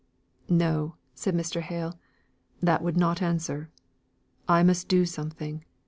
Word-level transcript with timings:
"No!" 0.49 0.95
said 1.13 1.35
Mr. 1.35 1.61
Hale. 1.61 1.93
"That 2.59 2.81
would 2.81 2.97
not 2.97 3.21
answer. 3.21 3.69
I 4.47 4.63
must 4.63 4.87
do 4.87 5.05
something! 5.05 5.63